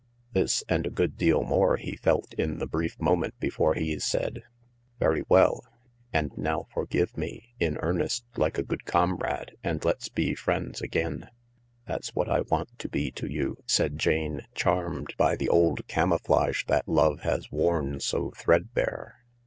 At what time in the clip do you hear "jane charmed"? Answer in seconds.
13.99-15.13